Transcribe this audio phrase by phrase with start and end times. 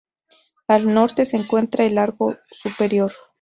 [0.67, 3.11] Al norte se encuentra el lago Superior.